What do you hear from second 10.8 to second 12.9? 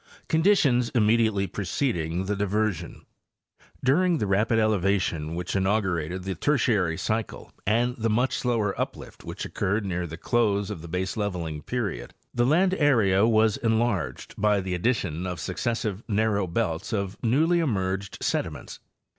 the base leveling period, the land